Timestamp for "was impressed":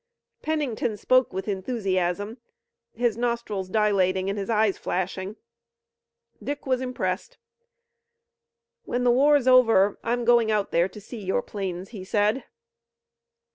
6.65-7.37